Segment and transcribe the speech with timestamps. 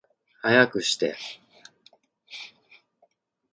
[0.41, 1.15] 早くして